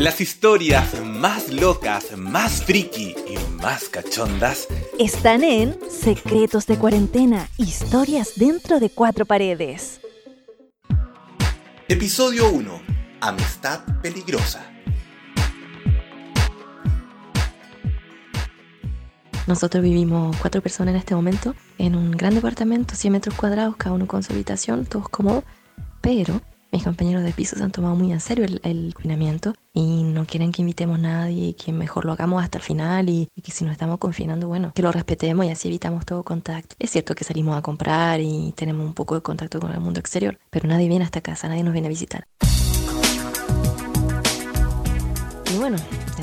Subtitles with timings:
[0.00, 4.66] Las historias más locas, más friki y más cachondas
[4.98, 10.00] están en Secretos de Cuarentena, historias dentro de cuatro paredes.
[11.86, 12.80] Episodio 1.
[13.20, 14.64] Amistad peligrosa.
[19.46, 23.94] Nosotros vivimos cuatro personas en este momento en un gran departamento, 100 metros cuadrados, cada
[23.94, 25.44] uno con su habitación, todos cómodos,
[26.00, 26.40] pero
[26.72, 30.52] mis compañeros de piso se han tomado muy en serio el, confinamiento y no quieren
[30.52, 33.64] que invitemos a nadie y que mejor lo hagamos hasta el final y, que si
[33.64, 36.76] nos estamos confinando, bueno, que lo respetemos y así evitamos todo contacto.
[36.78, 39.98] Es cierto que salimos a comprar y tenemos un poco de contacto con el mundo
[39.98, 42.24] exterior, pero nadie viene a esta casa, nadie nos viene a visitar.
[45.52, 45.76] Y bueno,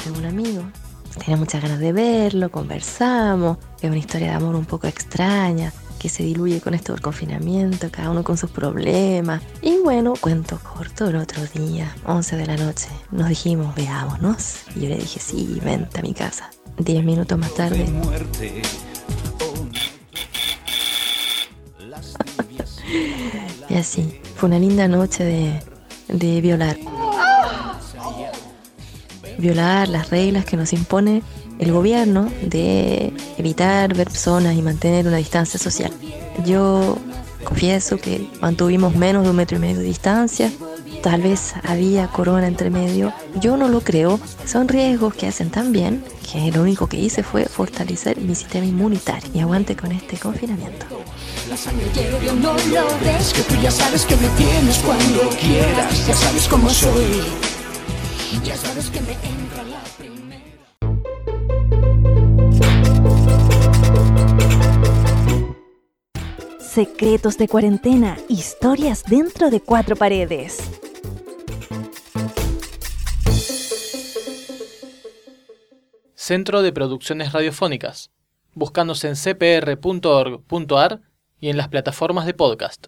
[0.03, 0.63] tengo un amigo,
[1.17, 6.09] tenía muchas ganas de verlo, conversamos, es una historia de amor un poco extraña, que
[6.09, 9.41] se diluye con esto del confinamiento, cada uno con sus problemas.
[9.61, 14.61] Y bueno, cuento corto, el otro día, 11 de la noche, nos dijimos, veámonos.
[14.75, 16.49] Y yo le dije, sí, vente a mi casa.
[16.77, 17.85] Diez minutos más tarde.
[23.69, 25.61] y así, fue una linda noche de,
[26.07, 26.77] de violar.
[29.37, 31.21] Violar las reglas que nos impone
[31.59, 35.91] el gobierno de evitar ver personas y mantener una distancia social.
[36.45, 36.97] Yo
[37.43, 40.51] confieso que mantuvimos menos de un metro y medio de distancia,
[41.01, 45.71] tal vez había corona entre medio, yo no lo creo, son riesgos que hacen tan
[45.71, 49.29] bien que lo único que hice fue fortalecer mi sistema inmunitario.
[49.33, 50.85] Y aguante con este confinamiento.
[51.49, 51.87] La sangre
[52.41, 56.69] no lo ves, que tú ya sabes que me tienes cuando quieras, ya sabes cómo
[56.69, 57.23] soy,
[66.77, 70.59] Secretos de cuarentena, historias dentro de cuatro paredes.
[76.13, 78.11] Centro de Producciones Radiofónicas.
[78.53, 81.01] Buscándose en cpr.org.ar
[81.39, 82.85] y en las plataformas de podcast.